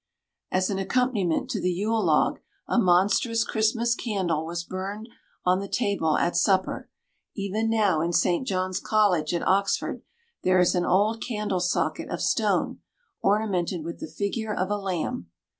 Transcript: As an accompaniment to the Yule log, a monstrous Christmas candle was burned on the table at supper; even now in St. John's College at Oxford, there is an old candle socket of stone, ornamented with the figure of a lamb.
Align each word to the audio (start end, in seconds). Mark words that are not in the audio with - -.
As 0.49 0.71
an 0.71 0.79
accompaniment 0.79 1.47
to 1.51 1.61
the 1.61 1.71
Yule 1.71 2.03
log, 2.03 2.39
a 2.67 2.79
monstrous 2.79 3.43
Christmas 3.43 3.93
candle 3.93 4.47
was 4.47 4.63
burned 4.63 5.07
on 5.45 5.59
the 5.59 5.67
table 5.67 6.17
at 6.17 6.35
supper; 6.35 6.89
even 7.35 7.69
now 7.69 8.01
in 8.01 8.11
St. 8.11 8.47
John's 8.47 8.79
College 8.79 9.31
at 9.31 9.47
Oxford, 9.47 10.01
there 10.41 10.57
is 10.57 10.73
an 10.73 10.85
old 10.85 11.21
candle 11.23 11.59
socket 11.59 12.09
of 12.09 12.19
stone, 12.19 12.79
ornamented 13.21 13.83
with 13.83 13.99
the 13.99 14.07
figure 14.07 14.51
of 14.55 14.71
a 14.71 14.77
lamb. 14.79 15.29